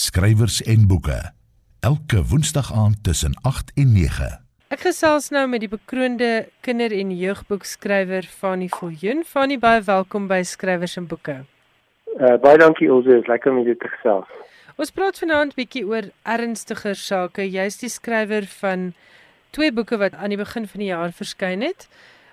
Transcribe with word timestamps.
skrywers 0.00 0.62
en 0.62 0.86
boeke. 0.88 1.18
Elke 1.80 2.22
Woensdag 2.24 2.72
aand 2.72 3.02
tussen 3.04 3.34
8 3.42 3.72
en 3.74 3.92
9. 3.92 4.28
Ek 4.72 4.84
gesels 4.86 5.26
nou 5.34 5.42
met 5.50 5.60
die 5.60 5.68
bekroonde 5.68 6.46
kinder- 6.64 6.94
en 6.96 7.10
jeugboekskrywer 7.12 8.24
Fanny 8.24 8.68
Viljoen. 8.72 9.24
Fanny, 9.28 9.58
baie 9.58 9.82
welkom 9.84 10.28
by 10.30 10.40
Skrywers 10.42 10.96
en 10.96 11.08
Boeke. 11.10 11.34
Uh, 12.16 12.38
baie 12.40 12.56
dankie 12.58 12.88
Elsje, 12.88 13.18
is 13.20 13.28
lekker 13.28 13.52
om 13.52 13.60
jou 13.66 13.74
te 13.76 13.90
gesels. 13.92 14.30
Ons 14.80 14.94
praat 14.96 15.20
vanaand 15.20 15.52
bietjie 15.58 15.84
oor 15.84 16.08
ernstiger 16.24 16.96
sake. 16.96 17.44
Jy's 17.44 17.76
die 17.82 17.92
skrywer 17.92 18.48
van 18.62 18.94
twee 19.52 19.72
boeke 19.72 20.00
wat 20.00 20.16
aan 20.16 20.32
die 20.32 20.40
begin 20.40 20.64
van 20.70 20.80
die 20.80 20.88
jaar 20.94 21.12
verskyn 21.12 21.60
het 21.66 21.88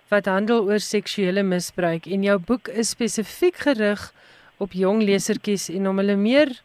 wat 0.07 0.31
handel 0.31 0.63
oor 0.69 0.79
seksuele 0.79 1.43
misbruik 1.43 2.07
en 2.07 2.23
jou 2.23 2.39
boek 2.39 2.71
is 2.71 2.95
spesifiek 2.95 3.59
gerig 3.67 4.13
op 4.57 4.71
jong 4.71 5.03
lesertjies 5.03 5.67
en 5.73 5.91
om 5.91 5.99
hulle 5.99 6.15
meer 6.15 6.55
uh 6.55 6.63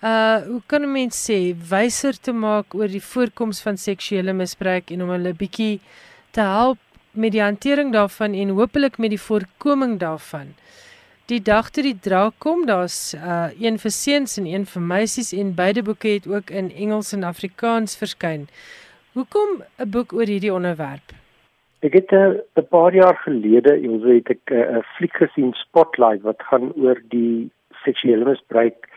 hoe 0.00 0.62
kan 0.66 0.82
'n 0.82 0.92
mens 0.92 1.16
sê 1.28 1.54
wyser 1.70 2.14
te 2.20 2.32
maak 2.32 2.74
oor 2.74 2.88
die 2.88 3.02
voorkoms 3.02 3.62
van 3.62 3.76
seksuele 3.76 4.32
misbruik 4.32 4.90
en 4.90 5.02
om 5.02 5.10
hulle 5.10 5.34
bietjie 5.34 5.80
te 6.30 6.40
help 6.40 6.78
met 7.12 7.32
die 7.32 7.42
hantering 7.42 7.92
daarvan 7.92 8.34
en 8.34 8.48
hopelik 8.48 8.98
met 8.98 9.10
die 9.10 9.20
voorkoming 9.20 9.98
daarvan. 9.98 10.54
Die 11.28 11.42
dag 11.42 11.70
toe 11.70 11.82
die 11.82 11.98
draak 12.00 12.38
kom, 12.38 12.66
daar's 12.66 13.14
uh 13.14 13.48
een 13.60 13.78
vir 13.78 13.90
seuns 13.90 14.38
en 14.38 14.46
een 14.46 14.64
vir 14.66 14.82
meisies 14.82 15.32
en 15.32 15.54
beide 15.54 15.82
boeke 15.82 16.08
het 16.08 16.26
ook 16.26 16.50
in 16.50 16.70
Engels 16.72 17.12
en 17.12 17.24
Afrikaans 17.24 17.96
verskyn. 17.96 18.48
Hoekom 19.12 19.62
'n 19.78 19.90
boek 19.90 20.12
oor 20.12 20.26
hierdie 20.26 20.52
onderwerp? 20.52 21.12
Ek 21.82 21.92
het 21.92 22.12
'n 22.12 22.40
uh, 22.56 22.64
paar 22.70 22.94
jaar 22.94 23.16
gelede, 23.24 23.72
Elsje, 23.72 24.14
het 24.14 24.30
ek 24.30 24.50
'n 24.50 24.76
uh, 24.76 24.82
fliek 24.96 25.16
gesien 25.16 25.52
Spotlight 25.52 26.22
wat 26.22 26.42
gaan 26.42 26.72
oor 26.72 27.02
die 27.08 27.50
seksuele 27.84 28.24
misbruik 28.24 28.88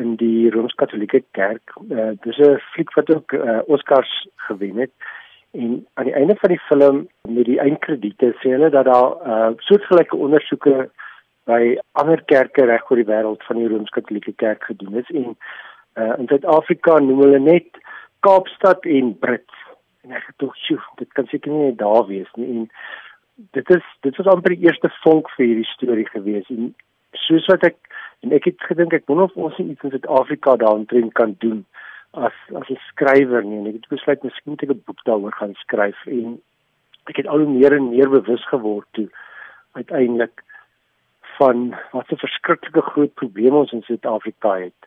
in 0.00 0.16
die 0.16 0.50
Rooms-Katolieke 0.50 1.22
Kerk. 1.30 1.74
Uh, 1.90 2.12
dis 2.22 2.38
'n 2.38 2.58
fliek 2.72 2.94
wat 2.94 3.14
ook 3.14 3.32
uh, 3.32 3.60
Oscars 3.66 4.28
gewen 4.36 4.76
het. 4.76 4.92
En 5.52 5.86
aan 5.94 6.04
die 6.04 6.14
einde 6.14 6.36
van 6.36 6.50
die 6.50 6.60
film 6.68 7.08
met 7.28 7.44
die 7.44 7.60
eindkrediete 7.60 8.34
sê 8.40 8.54
hulle 8.56 8.70
dat 8.70 8.84
daar 8.84 9.12
uh, 9.26 9.50
soortgelyke 9.56 10.16
ondersoeke 10.16 10.90
by 11.44 11.76
ander 11.92 12.22
kerke 12.24 12.64
reg 12.64 12.90
oor 12.90 13.00
die 13.00 13.10
wêreld 13.10 13.44
van 13.46 13.60
die 13.60 13.68
Rooms-Katolieke 13.68 14.32
Kerk 14.32 14.64
gedoen 14.64 14.96
is 15.02 15.10
en 15.10 15.36
uh, 15.94 16.14
in 16.18 16.26
Suid-Afrika 16.26 16.98
noem 16.98 17.20
hulle 17.26 17.38
net 17.38 17.80
Kaapstad 18.26 18.86
en 18.88 19.12
Brits 19.18 19.60
en 20.04 20.16
ek 20.16 20.30
het 20.30 20.38
tog 20.42 20.56
sjoe 20.64 20.80
dit 21.00 21.10
kan 21.16 21.28
seker 21.30 21.52
nie 21.52 21.68
net 21.68 21.78
daar 21.82 22.06
wees 22.08 22.30
nie 22.40 22.48
en 22.54 22.66
dit 23.56 23.70
is 23.76 23.86
dit 24.06 24.16
was 24.20 24.30
amper 24.32 24.54
die 24.54 24.66
eerste 24.68 24.90
vonk 25.02 25.30
vir 25.36 25.46
hierdie 25.46 25.70
storie 25.72 26.08
gewees 26.10 26.48
en 26.54 26.72
soos 27.26 27.46
wat 27.46 27.64
ek 27.64 27.76
en 28.24 28.32
ek 28.32 28.44
het 28.44 28.66
gedink 28.70 28.92
ek 28.92 29.06
wonder 29.06 29.24
of 29.24 29.36
ons 29.36 29.58
iets 29.58 29.82
in 29.82 29.90
Suid-Afrika 29.90 30.56
daarin 30.56 31.12
kan 31.12 31.36
doen 31.38 31.64
as 32.12 32.36
as 32.54 32.70
'n 32.70 32.80
skrywer 32.88 33.44
nie 33.44 33.58
en 33.58 33.66
ek 33.66 33.78
het 33.80 33.88
besluit 33.88 34.22
miskien 34.22 34.52
moet 34.52 34.62
ek 34.62 34.70
'n 34.70 34.82
boek 34.86 35.04
daaroor 35.04 35.32
gaan 35.32 35.54
skryf 35.54 36.06
en 36.06 36.40
ek 37.06 37.16
het 37.16 37.26
al 37.26 37.44
hoe 37.44 37.52
meer 37.58 37.72
en 37.72 37.90
meer 37.90 38.10
bewus 38.10 38.44
geword 38.48 38.86
toe 38.92 39.08
uiteindelik 39.72 40.42
van 41.38 41.74
wat 41.92 42.10
'n 42.10 42.24
verskriklike 42.26 42.80
groot 42.80 43.14
probleem 43.14 43.54
ons 43.54 43.72
in 43.72 43.82
Suid-Afrika 43.82 44.54
het. 44.54 44.80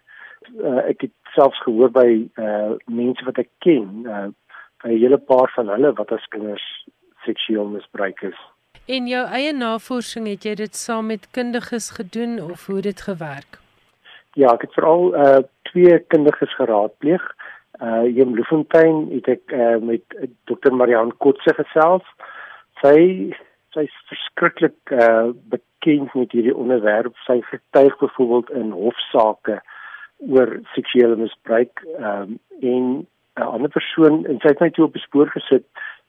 Uh, 0.58 0.88
ek 0.88 1.02
het 1.02 1.12
selfs 1.34 1.62
gehoor 1.62 1.92
by 1.92 2.30
uh 2.36 2.72
mense 2.86 3.26
wat 3.26 3.38
ek 3.38 3.50
ken 3.60 4.06
uh 4.06 4.28
'n 4.84 4.98
hele 5.04 5.18
paar 5.18 5.52
van 5.56 5.68
hulle 5.68 5.94
wat 5.94 6.12
as 6.12 6.28
kinders 6.28 6.88
seksueel 7.26 7.68
misbruik 7.68 8.22
is. 8.22 8.40
En 8.88 9.08
jou 9.08 9.22
eie 9.36 9.52
navorsing, 9.52 10.30
het 10.32 10.46
jy 10.48 10.54
dit 10.62 10.76
saam 10.80 11.10
met 11.12 11.26
kundiges 11.36 11.90
gedoen 11.98 12.38
of 12.40 12.70
hoe 12.72 12.80
dit 12.86 13.02
gewerk? 13.04 13.58
Ja, 14.40 14.54
ek 14.54 14.64
het 14.64 14.78
veral 14.78 15.10
uh 15.12 15.42
twee 15.68 15.98
kundiges 16.14 16.54
geraadpleeg. 16.56 17.26
Uh 17.84 18.06
Jem 18.08 18.32
Bloemfontein 18.32 19.10
het 19.12 19.28
ek 19.34 19.52
uh 19.52 19.76
met 19.84 20.16
Dr. 20.48 20.72
Marian 20.72 21.12
Kotse 21.20 21.52
gesels. 21.58 22.08
Sy 22.80 22.96
sy's 23.76 24.00
verskriklik 24.14 24.96
uh 24.96 25.36
bekend 25.52 26.16
met 26.16 26.32
hierdie 26.32 26.56
onderwerp. 26.56 27.20
Sy 27.28 27.42
getuig 27.50 28.00
byvoorbeeld 28.00 28.56
in 28.62 28.72
hofsaake 28.72 29.60
oor 30.32 30.56
seksuele 30.78 31.20
misbruik 31.20 31.84
um 32.00 32.40
en 32.62 32.88
'n 33.36 33.52
ander 33.52 33.70
persoon 33.70 34.24
en 34.26 34.40
sy 34.40 34.56
het 34.56 34.64
my 34.64 34.72
toe 34.72 34.88
op 34.88 34.96
bespoor 34.96 35.28
gesit 35.36 35.68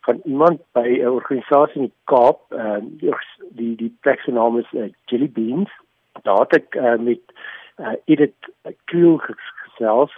van 0.09 0.21
iemand 0.25 0.61
by 0.73 0.89
'n 0.89 1.17
organisasie 1.21 1.81
in 1.81 1.89
die 1.89 1.99
Kaap, 2.05 2.41
ehm 2.49 2.87
uh, 3.01 3.19
die 3.61 3.75
die 3.77 3.97
plek 4.01 4.21
se 4.21 4.31
naam 4.31 4.59
is 4.59 4.71
uh, 4.73 4.89
Jelly 5.05 5.31
Beans. 5.31 5.71
Daar 6.23 6.41
het 6.41 6.55
ek 6.61 6.75
uh, 6.75 6.97
met 6.97 7.21
uh, 7.77 7.93
Edith 8.05 8.41
Kuhl 8.85 9.19
gesels 9.19 10.15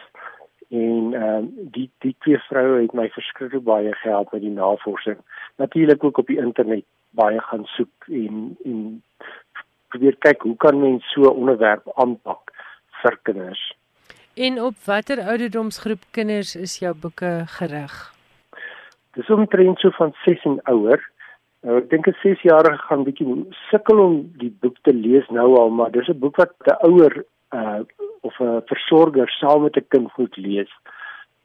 en 0.68 1.14
ehm 1.14 1.44
uh, 1.44 1.66
die 1.74 1.90
die 1.98 2.14
twee 2.18 2.38
vroue 2.38 2.82
het 2.82 2.94
my 2.94 3.08
verskriklik 3.16 3.64
baie 3.64 3.94
gehelp 4.02 4.32
met 4.32 4.40
die 4.46 4.54
navorsing. 4.54 5.18
Natuurlik 5.56 6.04
ook 6.04 6.18
op 6.18 6.26
die 6.26 6.38
internet 6.38 6.86
baie 7.10 7.40
gaan 7.40 7.64
soek 7.64 8.06
en 8.06 8.56
en 8.64 9.02
probeer 9.88 10.16
kyk 10.18 10.42
hoe 10.42 10.56
kan 10.56 10.80
mens 10.80 11.12
so 11.12 11.20
'n 11.22 11.38
onderwerp 11.42 11.90
aanpak 11.94 12.54
vir 13.02 13.18
kinders. 13.22 13.74
En 14.34 14.62
op 14.62 14.74
watter 14.84 15.18
ouderdomsgroep 15.20 16.02
kinders 16.10 16.56
is 16.56 16.78
jou 16.78 16.94
boeke 16.94 17.42
gerig? 17.46 18.19
Dis 19.18 19.30
omtrent 19.30 19.78
so 19.78 19.90
van 19.90 20.14
6 20.24 20.44
en 20.44 20.60
ouer. 20.72 21.00
Nou 21.66 21.76
ek 21.80 21.90
dink 21.90 22.06
'n 22.08 22.16
6-jarige 22.22 22.78
gaan 22.88 23.04
bietjie 23.04 23.26
sukkel 23.70 23.98
om 23.98 24.14
die 24.42 24.52
boek 24.62 24.76
te 24.82 24.94
lees 24.94 25.26
nou 25.28 25.48
al, 25.60 25.70
maar 25.70 25.90
dis 25.90 26.08
'n 26.08 26.18
boek 26.18 26.36
wat 26.36 26.54
'n 26.66 26.78
ouer 26.88 27.24
uh 27.52 27.80
of 28.22 28.40
'n 28.40 28.62
versorger 28.66 29.28
saam 29.28 29.62
met 29.62 29.76
'n 29.76 29.88
kind 29.88 30.16
moet 30.16 30.36
lees. 30.36 30.72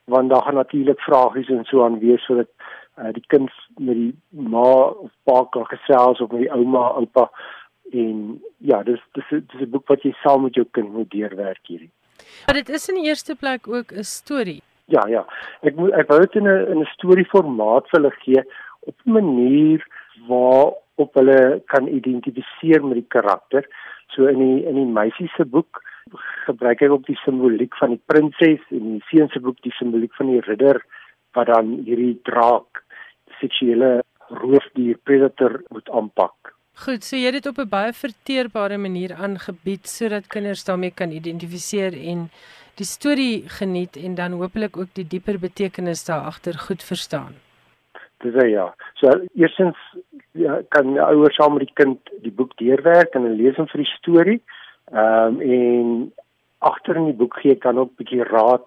Want 0.06 0.30
daar 0.30 0.44
gaan 0.44 0.56
natuurlik 0.56 1.00
vragies 1.00 1.50
en 1.50 1.66
so 1.66 1.84
aan 1.84 2.00
wees 2.00 2.24
sodat 2.26 2.50
uh 2.98 3.12
die 3.12 3.26
kind 3.28 3.52
met 3.78 3.96
die 3.96 4.16
ma 4.30 4.72
of 5.06 5.12
pa 5.24 5.44
kan 5.50 5.66
gesels 5.66 6.22
of 6.22 6.32
met 6.32 6.42
die 6.42 6.52
ouma, 6.52 6.88
oupa 7.00 7.32
en 7.92 8.42
ja, 8.58 8.84
dis 8.84 9.02
dis 9.12 9.30
dis 9.30 9.62
'n 9.62 9.70
boek 9.70 9.88
wat 9.88 10.04
jy 10.04 10.14
saam 10.22 10.42
met 10.44 10.56
jou 10.56 10.68
kind 10.72 10.94
moet 10.94 11.12
deurwerk 11.12 11.68
hierdie. 11.68 11.92
Maar 12.46 12.56
dit 12.56 12.70
is 12.70 12.90
in 12.90 12.96
die 12.96 13.08
eerste 13.10 13.36
plek 13.36 13.68
ook 13.68 13.92
'n 13.92 14.04
storie. 14.04 14.62
Ja, 14.94 15.02
ja. 15.10 15.26
Ek 15.66 15.76
moet 15.76 15.94
ek 15.98 16.10
wou 16.12 16.20
dit 16.22 16.36
in 16.36 16.48
'n 16.48 16.72
in 16.72 16.82
'n 16.82 16.94
storieformaat 16.94 17.90
vir 17.90 18.00
hulle 18.00 18.14
gee 18.24 18.42
op 18.86 18.96
'n 19.06 19.12
manier 19.12 19.86
waar 20.28 20.74
op 20.96 21.14
hulle 21.14 21.62
kan 21.66 21.88
identifiseer 21.88 22.86
met 22.86 23.02
die 23.02 23.12
karakter. 23.16 23.66
So 24.14 24.28
in 24.28 24.40
die 24.40 24.66
in 24.66 24.76
die 24.76 24.92
meisie 25.00 25.30
se 25.36 25.46
boek 25.46 25.82
gebruik 26.46 26.82
ek 26.82 26.92
ook 26.92 27.06
die 27.06 27.20
simboliek 27.26 27.76
van 27.82 27.90
die 27.90 28.02
prinses 28.06 28.62
en 28.70 28.82
in 28.82 29.00
die 29.00 29.08
seun 29.10 29.30
se 29.30 29.40
boek 29.40 29.62
die 29.62 29.76
simboliek 29.80 30.14
van 30.14 30.28
die 30.28 30.42
ridder 30.42 30.82
wat 31.34 31.48
dan 31.48 31.80
hierdie 31.86 32.20
draak 32.24 32.84
seksuele 33.40 34.04
roofdier 34.30 34.98
predator 35.04 35.64
moet 35.70 35.90
aanpak. 35.90 36.54
Goed, 36.86 37.04
so 37.08 37.16
jy 37.16 37.32
het 37.32 37.40
dit 37.40 37.48
op 37.48 37.58
'n 37.58 37.70
baie 37.70 37.94
verteerbare 37.94 38.78
manier 38.78 39.14
aangebied 39.16 39.88
sodat 39.88 40.28
kinders 40.28 40.66
daarmee 40.66 40.92
kan 40.92 41.12
identifiseer 41.12 41.94
en 41.94 42.30
die 42.80 42.88
storie 42.88 43.50
geniet 43.60 43.98
en 43.98 44.16
dan 44.16 44.32
hopelik 44.40 44.78
ook 44.78 44.92
die 44.94 45.08
dieper 45.08 45.40
betekenis 45.40 46.06
daar 46.06 46.28
agter 46.32 46.58
goed 46.68 46.84
verstaan. 46.84 47.36
Dis 48.24 48.36
ja. 48.50 48.74
So 49.00 49.12
eersins 49.36 49.78
ja, 50.32 50.62
kan 50.70 50.98
ouers 50.98 51.36
saam 51.36 51.58
met 51.58 51.68
die 51.68 51.74
kind 51.74 52.14
die 52.24 52.32
boek 52.32 52.56
deurwerk 52.58 53.16
en 53.16 53.28
lees 53.36 53.58
hom 53.60 53.68
vir 53.72 53.84
die 53.84 53.94
storie. 53.96 54.42
Ehm 54.92 55.40
um, 55.40 55.42
en 55.42 56.14
agter 56.66 56.98
in 56.98 57.10
die 57.12 57.20
boek 57.20 57.36
gee 57.42 57.56
kan 57.56 57.78
ook 57.78 57.92
'n 57.92 57.98
bietjie 58.02 58.24
raad 58.24 58.66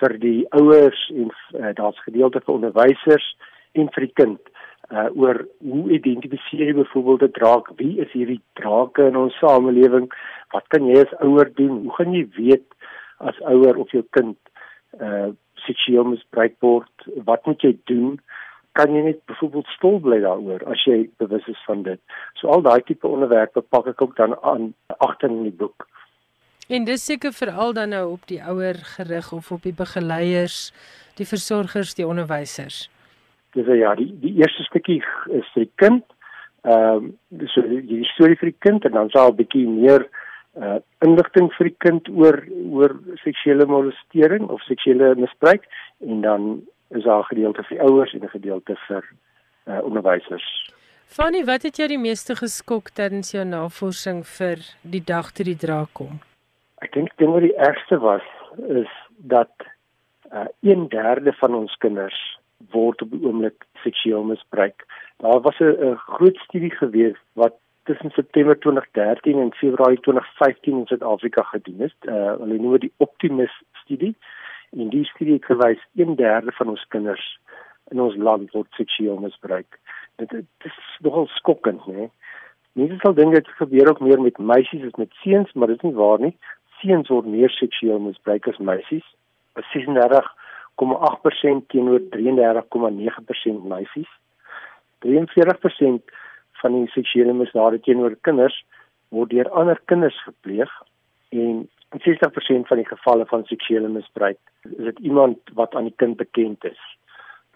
vir 0.00 0.18
die 0.18 0.46
ouers 0.50 1.00
en 1.14 1.30
uh, 1.30 1.74
daar's 1.74 2.00
gedeelte 2.06 2.40
vir 2.40 2.54
onderwysers 2.54 3.26
en 3.72 3.90
vir 3.94 4.06
die 4.06 4.14
kind 4.22 4.40
uh 4.88 5.08
oor 5.20 5.42
hoe 5.60 5.90
identifiseer 5.92 6.70
jy 6.70 6.74
byvoorbeeld 6.74 7.22
'n 7.22 7.36
draak? 7.38 7.66
Wie 7.76 8.00
is 8.00 8.12
hierdie 8.12 8.40
drake 8.60 9.06
in 9.06 9.16
ons 9.16 9.38
samelewing? 9.38 10.08
Wat 10.52 10.64
kan 10.68 10.86
jy 10.86 11.02
as 11.04 11.18
ouer 11.20 11.50
doen? 11.54 11.82
Hoe 11.84 11.94
gaan 11.94 12.12
jy 12.12 12.24
weet 12.36 12.68
as 13.18 13.38
ouer 13.40 13.76
of 13.76 13.90
jou 13.94 14.04
kind 14.16 14.36
uh 15.00 15.28
seksueel 15.66 16.06
misbruik 16.06 16.54
word? 16.62 17.06
Wat 17.26 17.46
moet 17.46 17.62
jy 17.66 17.72
doen? 17.90 18.20
Kan 18.78 18.94
jy 18.94 19.02
net 19.02 19.24
byvoorbeeld 19.26 19.66
stil 19.74 19.98
bly 20.00 20.20
daaroor 20.22 20.62
as 20.70 20.84
jy 20.86 21.08
bewus 21.18 21.48
is 21.50 21.64
van 21.66 21.82
dit? 21.82 22.00
So 22.38 22.48
al 22.54 22.62
daai 22.62 22.80
tipe 22.86 23.08
onderwerpe 23.10 23.60
pak 23.60 23.90
ek 23.90 24.02
ook 24.02 24.14
dan 24.16 24.36
aan 24.46 24.70
agter 25.02 25.30
in 25.30 25.42
die 25.48 25.56
boek. 25.64 25.88
En 26.68 26.84
dis 26.84 27.04
seker 27.04 27.32
veral 27.32 27.72
dan 27.72 27.90
nou 27.96 28.04
op 28.12 28.26
die 28.28 28.38
ouer 28.44 28.78
gerig 28.94 29.32
of 29.32 29.50
op 29.52 29.62
die 29.66 29.74
begeleiers, 29.74 30.72
die 31.16 31.26
versorgers, 31.26 31.94
die 31.96 32.06
onderwysers. 32.06 32.86
Dis 33.56 33.66
ja, 33.66 33.94
die 33.96 34.10
die 34.20 34.34
eerste 34.38 34.66
stukkie 34.68 35.00
is 35.32 35.48
vir 35.54 35.64
die 35.64 35.72
kind. 35.80 36.04
Ehm 36.68 37.14
um, 37.32 37.46
so 37.54 37.64
die, 37.64 37.80
die 37.88 38.04
storie 38.12 38.36
vir 38.36 38.52
die 38.52 38.60
kind 38.66 38.84
en 38.84 38.92
dan 38.92 39.10
sal 39.14 39.32
'n 39.32 39.40
bietjie 39.40 39.66
meer 39.66 40.04
uh 40.58 40.78
inligting 41.06 41.50
vir 41.56 41.70
die 41.70 41.76
kind 41.84 42.08
oor 42.08 42.40
oor 42.74 42.96
seksuele 43.22 43.66
molestering 43.66 44.48
of 44.50 44.62
seksuele 44.66 45.14
misbruik 45.14 45.68
en 46.00 46.20
dan 46.26 46.48
is 46.90 47.04
daar 47.04 47.20
'n 47.20 47.30
gedeelte 47.30 47.62
vir 47.68 47.80
ouers 47.86 48.14
en 48.14 48.24
'n 48.24 48.34
gedeelte 48.36 48.76
vir 48.88 49.04
uh 49.66 49.80
onderwysers. 49.84 50.48
Fanny, 51.06 51.44
wat 51.44 51.62
het 51.62 51.76
jou 51.76 51.88
die 51.88 51.98
meeste 51.98 52.34
geskok 52.36 52.90
tydens 52.90 53.30
jou 53.32 53.44
navorsing 53.44 54.26
vir 54.26 54.58
die 54.82 55.04
dag 55.04 55.32
toe 55.32 55.44
die 55.44 55.56
draak 55.56 55.92
kom? 55.92 56.18
Ek 56.82 56.92
dink 56.92 57.16
ding 57.16 57.32
wat 57.32 57.42
die 57.42 57.56
ergste 57.56 57.98
was 57.98 58.26
is 58.68 58.90
dat 59.16 59.54
uh 60.32 60.48
1/3 60.60 61.32
van 61.40 61.54
ons 61.54 61.76
kinders 61.78 62.38
word 62.72 63.02
op 63.02 63.10
die 63.10 63.22
oomblik 63.24 63.64
seksueel 63.84 64.24
misbruik. 64.24 64.84
Daar 65.16 65.40
was 65.40 65.60
'n 65.60 65.96
groot 65.96 66.36
studie 66.36 66.70
gewees 66.70 67.16
wat 67.32 67.54
tussen 67.88 68.10
September 68.10 68.58
2013 68.60 69.40
en 69.40 69.52
Februarie 69.54 70.00
2015 70.00 70.78
in 70.78 70.86
Suid-Afrika 70.86 71.42
gedoen 71.42 71.80
is. 71.80 71.94
Uh 72.04 72.34
hulle 72.40 72.58
noem 72.60 72.72
dit 72.76 72.80
die 72.88 72.92
Optimus 72.96 73.54
studie. 73.82 74.14
En 74.76 74.88
die 74.92 75.04
studie 75.08 75.38
het 75.38 75.48
gewys 75.48 75.82
1/3 75.96 76.52
van 76.58 76.68
ons 76.74 76.84
kinders 76.94 77.26
in 77.88 78.00
ons 78.00 78.16
land 78.16 78.50
word 78.52 78.68
seksueel 78.76 79.16
misbruik. 79.24 79.78
Dit, 80.20 80.30
dit 80.30 80.44
is 80.68 80.98
nogal 81.00 81.26
skokkend, 81.38 81.86
né? 81.86 82.10
Mense 82.72 82.96
sal 83.00 83.14
dink 83.14 83.34
dit 83.34 83.48
gebeur 83.62 83.90
ook 83.90 84.00
meer 84.04 84.20
met 84.20 84.38
meisies 84.38 84.84
as 84.84 85.00
met 85.00 85.12
seuns, 85.22 85.52
maar 85.52 85.68
dit 85.72 85.80
is 85.80 85.86
nie 85.88 85.96
waar 85.96 86.20
nie. 86.20 86.36
Seuns 86.82 87.08
word 87.08 87.26
meer 87.26 87.50
seksueel 87.56 88.00
misbruik 88.04 88.44
as 88.52 88.58
meisies. 88.58 89.06
36,8% 89.72 91.66
teenoor 91.72 92.00
33,9% 92.12 93.64
meisies. 93.72 94.10
43% 95.06 96.02
van 96.62 96.72
die 96.72 96.90
seksuele 96.94 97.32
misdade 97.32 97.80
teenoor 97.80 98.16
kinders 98.28 98.64
word 99.08 99.30
deur 99.30 99.50
ander 99.50 99.80
kinders 99.84 100.18
gepleeg 100.24 100.70
en 101.28 101.68
60% 101.96 102.68
van 102.68 102.76
die 102.76 102.88
gevalle 102.88 103.26
van 103.26 103.44
seksuele 103.48 103.88
misbruik 103.88 104.38
is 104.76 104.84
dit 104.90 104.98
iemand 104.98 105.38
wat 105.54 105.74
aan 105.74 105.88
die 105.88 105.96
kind 105.96 106.16
bekend 106.16 106.64
is. 106.64 106.80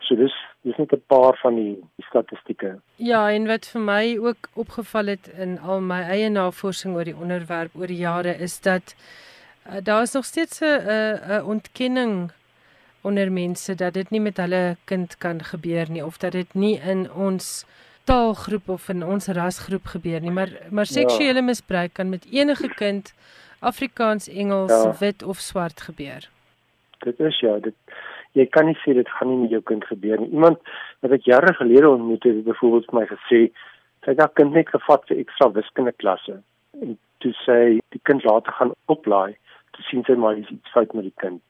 So 0.00 0.16
dis 0.16 0.34
dis 0.62 0.76
net 0.76 0.93
'n 0.93 1.02
paar 1.06 1.37
van 1.43 1.54
die, 1.54 1.75
die 1.96 2.06
statistieke. 2.06 2.81
Ja, 2.96 3.31
en 3.31 3.46
wat 3.46 3.66
vir 3.66 3.81
my 3.81 4.16
ook 4.19 4.49
opgeval 4.54 5.06
het 5.06 5.28
in 5.38 5.58
al 5.58 5.81
my 5.81 6.00
eie 6.02 6.31
navorsing 6.31 6.94
oor 6.94 7.05
die 7.05 7.16
onderwerp 7.16 7.70
oor 7.75 7.87
die 7.87 8.02
jare 8.02 8.34
is 8.38 8.60
dat 8.60 8.94
uh, 9.66 9.76
daar 9.82 10.02
is 10.02 10.12
nog 10.12 10.25
steeds 10.25 10.60
'n 10.60 10.64
'n 11.28 11.44
ontkenning 11.44 12.32
onder 13.02 13.32
mense 13.32 13.75
dat 13.75 13.94
dit 13.94 14.10
nie 14.10 14.20
met 14.20 14.37
hulle 14.37 14.76
kind 14.84 15.19
kan 15.19 15.43
gebeur 15.44 15.90
nie 15.90 16.05
of 16.05 16.19
dat 16.19 16.32
dit 16.32 16.55
nie 16.55 16.81
in 16.81 17.12
ons 17.12 17.66
taalgroep 18.04 18.69
of 18.69 18.88
in 18.88 19.04
ons 19.04 19.28
rasgroep 19.37 19.87
gebeur 19.94 20.20
nie, 20.20 20.34
maar 20.34 20.50
maar 20.70 20.87
seksuele 20.87 21.40
ja. 21.40 21.49
misbruik 21.49 21.94
kan 21.99 22.08
met 22.08 22.26
enige 22.31 22.69
kind 22.75 23.14
Afrikaans, 23.60 24.28
Engels, 24.28 24.72
ja. 24.72 24.94
wit 24.99 25.22
of 25.22 25.38
swart 25.38 25.81
gebeur. 25.81 26.28
Dit 26.99 27.20
is 27.20 27.38
ja, 27.40 27.58
dit 27.62 27.75
jy 28.38 28.46
kan 28.50 28.66
nie 28.66 28.78
sê 28.82 28.94
dit 28.96 29.08
gaan 29.19 29.28
nie 29.31 29.43
met 29.44 29.52
jou 29.54 29.60
kind 29.70 29.84
gebeur 29.84 30.19
nie. 30.20 30.32
Iemand 30.32 30.58
wat 31.04 31.14
ek 31.19 31.28
jare 31.28 31.52
gelede 31.58 31.90
ontmoet 31.90 32.25
het, 32.25 32.40
het 32.40 32.49
byvoorbeeld 32.49 32.88
vir 32.90 32.99
my 32.99 33.06
gesê, 33.10 33.40
sy 34.02 34.14
het 34.14 34.22
haar 34.25 34.32
kind 34.38 34.56
net 34.56 34.72
gevat 34.72 35.06
vir 35.10 35.22
ekstra 35.22 35.50
wiskunde 35.55 35.94
klasse 36.02 36.40
en 36.81 36.96
toe 37.22 37.32
sê 37.44 37.58
die 37.94 38.02
kind 38.08 38.25
later 38.26 38.55
gaan 38.58 38.72
oplaai, 38.90 39.37
toe 39.76 39.84
sien 39.87 40.02
sy 40.08 40.16
maar 40.19 40.40
iets 40.40 40.72
fout 40.75 40.94
met 40.96 41.06
die 41.06 41.19
kind. 41.22 41.43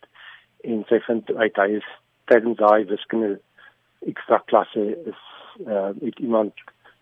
En 0.68 0.82
sy 0.90 0.98
vind 1.06 1.30
uit 1.32 1.60
hy 1.62 1.68
is 1.78 1.88
tydens 2.30 2.58
daai 2.60 2.84
wiskunde 2.90 3.36
ekstra 4.10 4.42
klasse 4.50 4.84
is 5.06 5.22
uh 5.66 5.90
met 6.00 6.18
iemand 6.18 6.52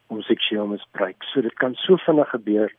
homoseksueel 0.06 0.66
misbruik. 0.66 1.22
So 1.22 1.40
dit 1.40 1.54
kan 1.54 1.74
so 1.74 1.96
vinnig 1.96 2.30
gebeur. 2.30 2.74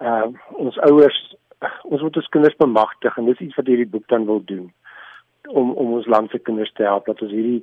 Uh 0.00 0.26
ons 0.52 0.78
ouers 0.78 1.36
ons 1.82 2.02
moet 2.02 2.16
ons 2.16 2.28
kinders 2.28 2.56
bemagtig 2.56 3.16
en 3.16 3.24
dis 3.30 3.38
iets 3.46 3.56
wat 3.56 3.66
hierdie 3.66 3.88
boek 3.88 4.08
dan 4.08 4.26
wil 4.26 4.42
doen 4.44 4.72
om 5.48 5.72
om 5.72 5.92
ons 5.98 6.06
land 6.06 6.30
se 6.30 6.38
kinders 6.38 6.72
te 6.72 6.82
help 6.82 7.06
dat 7.06 7.22
ons 7.22 7.32
hierdie 7.32 7.62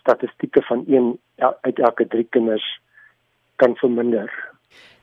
statistieke 0.00 0.62
van 0.62 0.84
1 0.86 1.18
uit 1.60 1.78
elke 1.78 2.06
3 2.06 2.24
kinders 2.30 2.66
kan 3.56 3.76
verminder. 3.76 4.47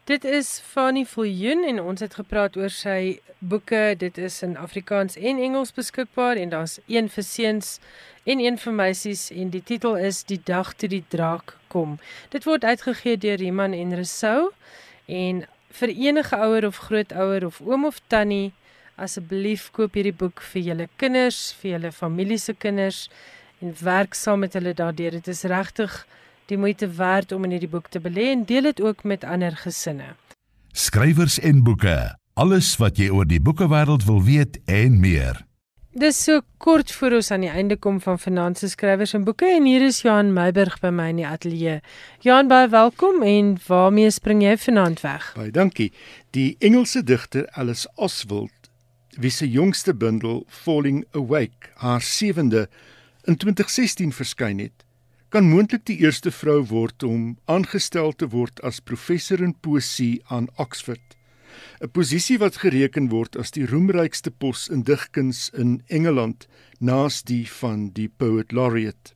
Dit 0.05 0.23
is 0.23 0.59
Fanny 0.61 1.01
Viljoen 1.05 1.63
en 1.65 1.79
ons 1.81 1.99
het 1.99 2.13
gepraat 2.13 2.53
oor 2.61 2.69
sy 2.69 3.15
boeke. 3.41 3.95
Dit 3.97 4.19
is 4.21 4.35
in 4.45 4.51
Afrikaans 4.61 5.15
en 5.17 5.39
Engels 5.41 5.71
beskikbaar 5.73 6.37
en 6.37 6.51
daar's 6.51 6.75
een 6.85 7.07
vir 7.09 7.25
seuns 7.25 7.79
en 8.29 8.43
een 8.43 8.59
vir 8.61 8.75
meisies 8.77 9.23
en 9.33 9.49
die 9.49 9.63
titel 9.65 9.97
is 9.97 10.19
Die 10.29 10.37
dag 10.37 10.75
toe 10.77 10.91
die 10.93 11.01
draak 11.09 11.55
kom. 11.73 11.97
Dit 12.29 12.45
word 12.45 12.67
uitgegee 12.69 13.17
deur 13.17 13.41
Iman 13.41 13.73
en 13.73 13.95
Resou 13.97 14.51
en 15.09 15.41
vir 15.79 15.95
enige 15.95 16.37
ouer 16.37 16.69
of 16.69 16.83
grootouer 16.85 17.47
of 17.49 17.57
oom 17.65 17.89
of 17.89 17.97
tannie 18.05 18.53
asseblief 19.01 19.71
koop 19.73 19.97
hierdie 19.97 20.13
boek 20.13 20.45
vir 20.51 20.67
julle 20.69 20.89
kinders, 21.01 21.49
vir 21.57 21.79
julle 21.79 21.91
familie 21.91 22.37
se 22.37 22.53
kinders 22.53 23.07
en 23.57 23.73
werk 23.81 24.13
saam 24.13 24.45
met 24.45 24.53
hulle 24.53 24.77
daardeur. 24.77 25.17
Dit 25.17 25.33
is 25.33 25.47
regtig 25.49 26.03
die 26.51 26.57
moeite 26.57 26.87
werd 26.97 27.31
om 27.31 27.43
in 27.43 27.55
hierdie 27.55 27.71
boek 27.71 27.89
te 27.89 27.99
belê 27.99 28.31
en 28.33 28.45
deel 28.45 28.69
dit 28.71 28.81
ook 28.81 29.03
met 29.03 29.23
ander 29.23 29.55
gesinne. 29.57 30.15
Skrywers 30.71 31.39
en 31.39 31.63
boeke. 31.63 32.15
Alles 32.33 32.75
wat 32.77 32.97
jy 32.99 33.09
oor 33.09 33.27
die 33.27 33.39
boekewêreld 33.39 34.03
wil 34.05 34.23
weet 34.23 34.59
en 34.65 34.99
meer. 34.99 35.45
Dis 35.95 36.17
so 36.23 36.41
kort 36.57 36.91
voor 36.91 37.15
ons 37.21 37.31
aan 37.31 37.45
die 37.45 37.53
einde 37.53 37.77
kom 37.79 38.01
van 38.03 38.19
Finansies 38.19 38.75
Skrywers 38.75 39.13
en 39.15 39.23
Boeke 39.23 39.47
en 39.47 39.63
hier 39.63 39.85
is 39.85 40.01
Johan 40.03 40.33
Meiburg 40.35 40.75
by 40.83 40.91
my 40.91 41.07
in 41.13 41.21
die 41.21 41.27
ateljee. 41.27 41.79
Johan, 42.19 42.51
baie 42.51 42.67
welkom 42.67 43.23
en 43.23 43.55
waarmee 43.67 44.11
spring 44.11 44.43
jy 44.43 44.57
vanaand 44.59 45.05
weg? 45.07 45.31
Baie 45.39 45.55
dankie. 45.55 45.93
Die 46.35 46.57
Engelse 46.59 47.03
digter 47.03 47.47
Alice 47.55 47.87
Oswald 47.95 48.51
wie 49.15 49.31
se 49.31 49.47
jongste 49.49 49.93
bundel 49.93 50.43
Falling 50.47 51.05
Awake, 51.11 51.71
haar 51.75 52.01
sewende 52.01 52.69
in 53.23 53.37
2016 53.37 54.13
verskyn 54.13 54.59
het, 54.59 54.84
kan 55.35 55.49
moontlik 55.51 55.83
die 55.83 55.97
eerste 55.99 56.31
vrou 56.31 56.61
word 56.63 57.03
om 57.03 57.23
aangestel 57.51 58.13
te 58.15 58.27
word 58.31 58.61
as 58.63 58.77
professor 58.79 59.41
in 59.43 59.51
poesie 59.65 60.21
aan 60.31 60.45
Oxford. 60.55 61.17
'n 61.83 61.89
Posisie 61.91 62.37
wat 62.39 62.61
gereken 62.61 63.09
word 63.11 63.35
as 63.35 63.51
die 63.51 63.65
roemrykste 63.67 64.31
pos 64.31 64.69
in 64.71 64.85
digkuns 64.87 65.49
in 65.51 65.81
Engeland, 65.87 66.47
naas 66.79 67.17
die 67.23 67.43
van 67.51 67.89
die 67.97 68.07
Poet 68.07 68.55
Laureate. 68.55 69.11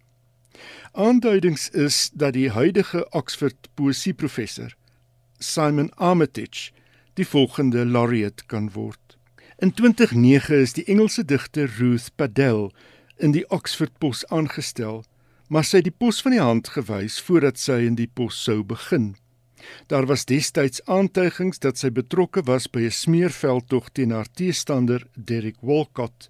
Aanduidings 0.92 1.70
is 1.70 2.12
dat 2.14 2.34
die 2.34 2.52
huidige 2.52 3.06
Oxford 3.16 3.70
poesieprofessor, 3.76 4.76
Simon 5.40 5.88
Armitage, 5.96 6.74
die 7.14 7.28
volgende 7.28 7.86
laureate 7.86 8.44
kan 8.48 8.72
word. 8.76 9.16
In 9.58 9.72
2009 9.72 10.60
is 10.68 10.74
die 10.74 10.86
Engelse 10.86 11.24
digter 11.24 11.72
Ruth 11.80 12.12
Padel 12.16 12.74
in 13.16 13.32
die 13.32 13.48
Oxford 13.50 13.96
Pos 14.00 14.26
aangestel, 14.28 15.06
maar 15.50 15.66
sy 15.66 15.82
het 15.82 15.90
die 15.90 16.00
pos 16.06 16.22
van 16.22 16.36
die 16.36 16.44
hand 16.44 16.70
gewys 16.76 17.18
voordat 17.26 17.58
sy 17.58 17.82
in 17.88 17.98
die 17.98 18.08
pos 18.08 18.38
sou 18.46 18.62
begin. 18.64 19.16
Daar 19.92 20.06
was 20.06 20.26
destyds 20.30 20.84
aantuigings 20.86 21.60
dat 21.60 21.82
sy 21.82 21.90
betrokke 21.92 22.44
was 22.46 22.68
by 22.68 22.86
'n 22.86 22.92
smeerveldtog 23.04 23.90
teen 23.94 24.12
haar 24.12 24.30
teestander 24.34 25.08
Derek 25.16 25.58
Walcott. 25.62 26.30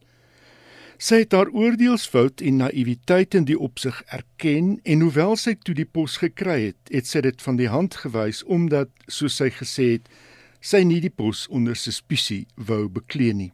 Sy 0.98 1.22
het 1.24 1.32
haar 1.32 1.52
oordeelsfout 1.56 2.42
en 2.42 2.58
naïwiteit 2.58 3.36
in 3.36 3.46
die 3.46 3.60
opsig 3.60 4.02
erken 4.08 4.80
en 4.84 5.02
hoewel 5.02 5.36
sy 5.36 5.56
toe 5.56 5.76
die 5.76 5.86
pos 5.88 6.18
gekry 6.18 6.60
het, 6.66 6.82
het 6.92 7.08
sy 7.08 7.22
dit 7.22 7.42
van 7.42 7.56
die 7.56 7.70
hand 7.70 7.96
gewys 7.96 8.44
omdat, 8.44 8.90
soos 9.08 9.36
sy 9.36 9.50
gesê 9.50 9.92
het, 9.92 10.10
sy 10.60 10.84
nie 10.84 11.00
die 11.00 11.14
pos 11.14 11.48
onder 11.48 11.76
suspisie 11.76 12.48
wou 12.56 12.90
beklee 12.90 13.34
nie. 13.34 13.52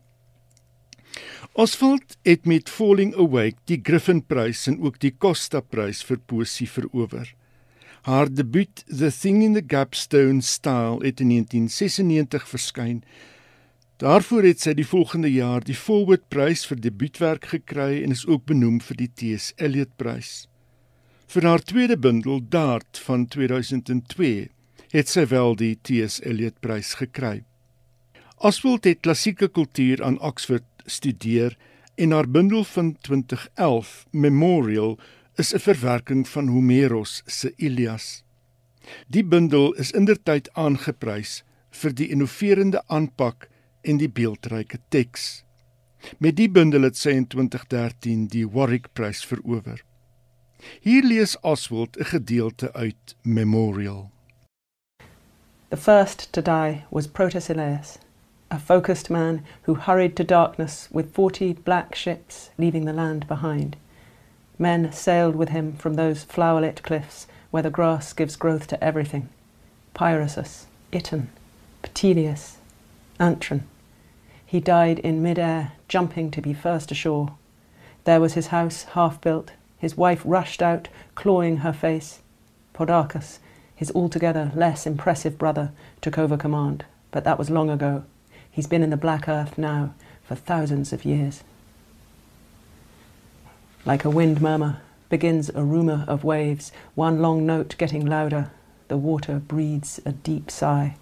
Oswald 1.57 2.17
het 2.27 2.45
met 2.45 2.69
Falling 2.69 3.13
Awake 3.15 3.61
die 3.63 3.79
Griffinprys 3.79 4.65
en 4.67 4.81
ook 4.83 4.97
die 4.99 5.13
Costa-prys 5.15 6.01
vir 6.03 6.17
poesie 6.27 6.67
verower. 6.67 7.29
Haar 8.03 8.27
debuut 8.27 8.83
The 8.89 9.07
Thing 9.07 9.39
in 9.43 9.55
the 9.55 9.63
Gapstone 9.63 10.41
Style 10.43 10.99
het 11.05 11.23
in 11.23 11.31
1996 11.31 12.49
verskyn. 12.49 12.99
Daarvoor 14.03 14.49
het 14.49 14.65
sy 14.65 14.75
die 14.75 14.87
volgende 14.87 15.31
jaar 15.31 15.63
die 15.63 15.77
Forward-prys 15.79 16.65
vir 16.67 16.83
debuutwerk 16.89 17.47
gekry 17.53 18.03
en 18.03 18.11
is 18.11 18.25
ook 18.27 18.43
benoem 18.51 18.81
vir 18.83 18.99
die 19.05 19.09
T.S. 19.15 19.53
Eliot-prys. 19.55 20.49
Vir 21.31 21.47
haar 21.47 21.63
tweede 21.63 21.95
bundel 21.95 22.43
Dart 22.43 22.99
van 23.07 23.29
2002 23.31 24.49
het 24.91 25.07
sy 25.07 25.23
wel 25.31 25.55
die 25.55 25.77
T.S. 25.79 26.19
Eliot 26.19 26.59
Prys 26.59 26.97
gekry. 26.99 27.45
Oswald 28.43 28.83
het 28.83 29.07
klassieke 29.07 29.47
kultuur 29.47 30.03
aan 30.03 30.19
Oxford 30.19 30.67
studeer 30.85 31.57
en 31.95 32.11
haar 32.11 32.29
bundel 32.29 32.63
van 32.63 32.97
2011 33.01 34.05
Memorial 34.11 34.99
is 35.35 35.53
'n 35.53 35.59
verwerking 35.59 36.27
van 36.27 36.47
Homeros 36.47 37.21
se 37.25 37.53
Ilias. 37.55 38.23
Die 39.07 39.25
bundel 39.25 39.73
is 39.73 39.91
indertyd 39.91 40.49
aangeprys 40.53 41.43
vir 41.69 41.93
die 41.93 42.07
innoverende 42.07 42.83
aanpak 42.87 43.49
en 43.81 43.97
die 43.97 44.09
beeldryke 44.09 44.79
teks. 44.89 45.43
Met 46.17 46.35
die 46.35 46.49
bundel 46.49 46.81
het 46.81 46.97
sy 46.97 47.09
in 47.09 47.27
2013 47.27 48.27
die 48.27 48.45
Warwick 48.47 48.91
Prys 48.93 49.25
verower. 49.25 49.83
Hier 50.81 51.03
lees 51.03 51.39
Oswald 51.41 51.97
'n 51.97 52.03
gedeelte 52.03 52.73
uit 52.73 53.15
Memorial. 53.21 54.11
The 55.69 55.77
first 55.77 56.31
to 56.31 56.41
die 56.41 56.85
was 56.89 57.07
Protesilaus, 57.07 57.97
a 58.51 58.59
focused 58.59 59.09
man 59.09 59.43
who 59.63 59.75
hurried 59.75 60.15
to 60.15 60.23
darkness 60.23 60.87
with 60.91 61.13
forty 61.13 61.53
black 61.53 61.95
ships, 61.95 62.51
leaving 62.57 62.85
the 62.85 62.93
land 62.93 63.27
behind. 63.27 63.75
Men 64.57 64.91
sailed 64.91 65.35
with 65.35 65.49
him 65.49 65.73
from 65.73 65.95
those 65.95 66.23
flowerlit 66.23 66.81
cliffs 66.83 67.27
where 67.51 67.63
the 67.63 67.69
grass 67.69 68.13
gives 68.13 68.35
growth 68.35 68.67
to 68.67 68.83
everything. 68.83 69.29
Pyrasus, 69.93 70.65
Iton, 70.93 71.29
Petilius, 71.83 72.57
Antron. 73.19 73.63
He 74.45 74.59
died 74.59 74.99
in 74.99 75.23
mid-air, 75.23 75.73
jumping 75.87 76.31
to 76.31 76.41
be 76.41 76.53
first 76.53 76.91
ashore. 76.91 77.35
There 78.03 78.21
was 78.21 78.33
his 78.33 78.47
house, 78.47 78.83
half 78.93 79.19
built. 79.19 79.51
His 79.79 79.97
wife 79.97 80.21
rushed 80.23 80.61
out, 80.61 80.87
clawing 81.15 81.57
her 81.57 81.73
face. 81.73 82.19
Podarchus, 82.73 83.39
his 83.75 83.91
altogether 83.91 84.51
less 84.55 84.85
impressive 84.85 85.37
brother, 85.37 85.71
took 86.01 86.17
over 86.17 86.37
command, 86.37 86.85
but 87.11 87.23
that 87.23 87.39
was 87.39 87.49
long 87.49 87.69
ago. 87.69 88.03
He's 88.55 88.67
been 88.67 88.83
in 88.83 88.89
the 88.89 88.95
black 88.95 89.27
earth 89.27 89.57
now 89.57 89.93
for 90.23 90.35
thousands 90.35 90.93
of 90.93 91.03
years. 91.03 91.43
Like 93.83 94.05
a 94.05 94.09
wind 94.09 94.41
murmur 94.41 94.77
begins 95.09 95.49
a 95.49 95.61
rumour 95.61 96.05
of 96.07 96.23
waves, 96.23 96.71
one 96.95 97.21
long 97.21 97.45
note 97.45 97.75
getting 97.77 98.05
louder. 98.05 98.51
The 98.87 98.95
water 98.95 99.39
breathes 99.45 99.99
a 100.05 100.13
deep 100.13 100.49
sigh. 100.49 100.95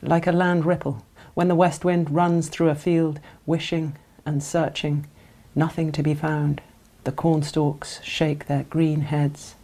Like 0.00 0.28
a 0.28 0.32
land 0.32 0.64
ripple, 0.64 1.04
when 1.34 1.48
the 1.48 1.56
west 1.56 1.84
wind 1.84 2.08
runs 2.10 2.48
through 2.48 2.68
a 2.68 2.76
field, 2.76 3.18
wishing 3.46 3.96
and 4.24 4.40
searching, 4.40 5.08
nothing 5.56 5.90
to 5.90 6.04
be 6.04 6.14
found. 6.14 6.62
The 7.02 7.10
cornstalks 7.10 8.00
shake 8.04 8.46
their 8.46 8.62
green 8.62 9.00
heads. 9.00 9.56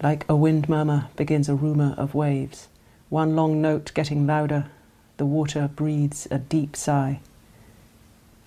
Like 0.00 0.24
a 0.28 0.36
wind 0.36 0.68
murmur 0.68 1.08
begins 1.16 1.48
a 1.48 1.56
rumour 1.56 1.96
of 1.98 2.14
waves, 2.14 2.68
one 3.10 3.34
long 3.34 3.62
note 3.62 3.92
getting 3.94 4.26
louder. 4.26 4.66
The 5.16 5.26
water 5.26 5.70
breathes 5.74 6.28
a 6.30 6.38
deep 6.38 6.76
sigh. 6.76 7.20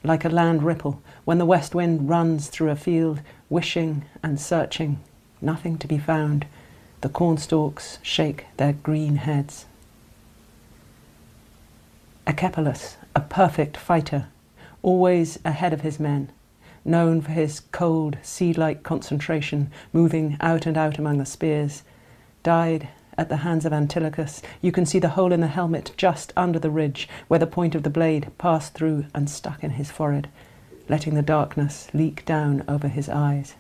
Like 0.04 0.26
a 0.26 0.30
land 0.30 0.64
ripple, 0.64 1.02
when 1.26 1.38
the 1.38 1.46
west 1.46 1.76
wind 1.76 2.10
runs 2.10 2.48
through 2.48 2.70
a 2.70 2.76
field, 2.76 3.22
wishing 3.50 4.06
and 4.24 4.40
searching, 4.40 5.00
nothing 5.42 5.78
to 5.80 5.88
be 5.88 5.98
found. 5.98 6.46
The 7.02 7.10
cornstalks 7.10 8.00
shake 8.02 8.46
their 8.58 8.74
green 8.74 9.18
heads. 9.18 9.66
Acephalus, 12.28 12.98
a 13.16 13.22
perfect 13.22 13.76
fighter, 13.78 14.28
always 14.84 15.40
ahead 15.44 15.74
of 15.74 15.82
his 15.82 16.00
men, 16.00 16.32
known 16.86 17.22
for 17.22 17.32
his 17.32 17.62
cold, 17.72 18.18
sea 18.22 18.54
like 18.54 18.84
concentration, 18.84 19.72
moving 19.92 20.38
out 20.40 20.66
and 20.66 20.78
out 20.78 20.98
among 20.98 21.18
the 21.18 21.26
spears, 21.26 21.84
died 22.44 22.90
at 23.22 23.30
the 23.30 23.38
hands 23.38 23.66
of 23.66 23.72
Antilochus. 23.72 24.42
You 24.62 24.72
can 24.72 24.88
see 24.88 24.98
the 24.98 25.10
hole 25.10 25.32
in 25.32 25.42
the 25.42 25.48
helmet 25.48 25.92
just 25.96 26.34
under 26.36 26.58
the 26.58 26.72
ridge, 26.72 27.08
where 27.28 27.40
the 27.40 27.46
point 27.46 27.76
of 27.76 27.84
the 27.84 27.90
blade 27.92 28.32
passed 28.40 28.74
through 28.74 29.06
and 29.14 29.30
stuck 29.30 29.64
in 29.64 29.72
his 29.72 29.92
forehead, 29.92 30.28
letting 30.90 31.14
the 31.14 31.22
darkness 31.22 31.88
leak 31.94 32.26
down 32.26 32.64
over 32.68 32.88
his 32.88 33.08
eyes. 33.08 33.54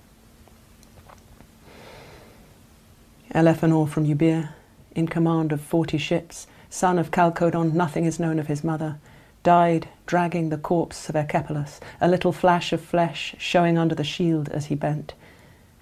Elephanor 3.36 3.88
from 3.88 4.08
Euboea, 4.08 4.50
in 4.96 5.08
command 5.08 5.52
of 5.52 5.62
forty 5.62 6.00
ships, 6.00 6.48
son 6.72 6.98
of 6.98 7.12
Chalcodon, 7.12 7.74
nothing 7.74 8.06
is 8.06 8.20
known 8.20 8.40
of 8.40 8.48
his 8.48 8.64
mother, 8.64 8.98
died 9.44 9.88
dragging 10.08 10.50
the 10.50 10.58
corpse 10.58 11.08
of 11.08 11.16
Acephalus, 11.16 11.80
a 12.02 12.08
little 12.08 12.32
flash 12.32 12.74
of 12.74 12.82
flesh 12.82 13.36
showing 13.38 13.78
under 13.78 13.94
the 13.94 14.04
shield 14.04 14.50
as 14.50 14.66
he 14.66 14.76
bent. 14.76 15.14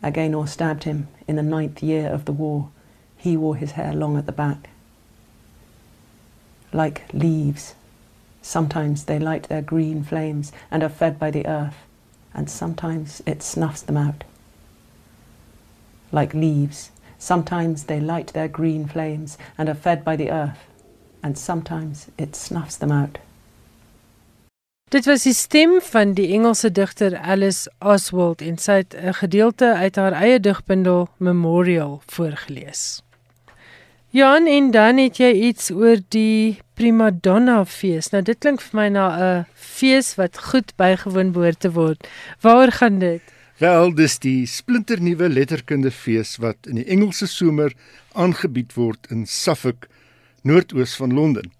Agenor 0.03 0.49
stabbed 0.49 0.83
him 0.83 1.07
in 1.29 1.37
the 1.37 1.43
ninth 1.43 1.81
year 1.81 2.09
of 2.09 2.25
the 2.25 2.33
war. 2.33 2.69
He 3.19 3.35
wore 3.35 3.57
his 3.57 3.71
hair 3.71 3.93
long 3.93 4.17
at 4.17 4.25
the 4.25 4.31
back. 4.31 4.69
Like 6.71 7.03
leaves, 7.13 7.75
sometimes 8.41 9.05
they 9.05 9.19
light 9.19 9.49
their 9.49 9.61
green 9.61 10.03
flames 10.03 10.53
and 10.71 10.83
are 10.83 10.89
fed 10.89 11.19
by 11.19 11.29
the 11.29 11.45
earth, 11.45 11.75
and 12.33 12.49
sometimes 12.49 13.21
it 13.25 13.43
snuffs 13.43 13.81
them 13.81 13.97
out. 13.97 14.23
Like 16.11 16.33
leaves, 16.33 16.91
sometimes 17.17 17.83
they 17.83 17.99
light 17.99 18.27
their 18.33 18.47
green 18.47 18.87
flames 18.87 19.37
and 19.57 19.67
are 19.67 19.75
fed 19.75 20.05
by 20.05 20.15
the 20.15 20.31
earth, 20.31 20.67
and 21.21 21.37
sometimes 21.37 22.07
it 22.17 22.35
snuffs 22.35 22.77
them 22.77 22.91
out. 22.91 23.19
Dit 24.89 25.05
was 25.05 25.23
die 25.23 25.35
stem 25.37 25.75
van 25.85 26.15
die 26.17 26.31
Engelse 26.33 26.71
digter 26.71 27.19
Alice 27.19 27.69
Oswald 27.79 28.41
en 28.41 28.57
sy 28.57 28.79
het 28.81 28.95
'n 28.95 29.13
gedeelte 29.13 29.75
uit 29.75 29.95
haar 29.95 30.15
eie 30.17 30.39
digbundel 30.39 31.07
Memorial 31.17 32.01
voorgeles. 32.05 33.03
Jan 34.11 34.47
en 34.47 34.71
dan 34.71 34.97
het 34.97 35.19
jy 35.21 35.27
iets 35.51 35.67
oor 35.69 35.99
die 36.09 36.57
Primadonna 36.73 37.59
fees. 37.69 38.07
Nou 38.09 38.23
dit 38.25 38.39
klink 38.41 38.63
vir 38.65 38.77
my 38.79 38.87
na 38.89 39.05
'n 39.21 39.45
fees 39.53 40.15
wat 40.17 40.39
goed 40.49 40.73
bygewoon 40.81 41.29
behoort 41.31 41.59
te 41.59 41.69
word. 41.71 42.07
Waaroor 42.41 42.71
gaan 42.71 42.99
dit? 42.99 43.21
Wel, 43.59 43.93
dis 43.93 44.17
die 44.19 44.47
splinternuwe 44.47 45.29
letterkunde 45.29 45.91
fees 45.91 46.37
wat 46.37 46.57
in 46.65 46.75
die 46.75 46.85
Engelse 46.89 47.27
somer 47.27 47.73
aangebied 48.13 48.73
word 48.73 49.05
in 49.11 49.27
Suffolk, 49.27 49.87
noordoos 50.41 50.95
van 50.95 51.13
Londen. 51.13 51.51